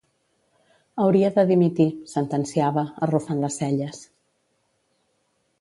[1.03, 4.03] Hauria de dimitir, sentenciava, arrufant les celles.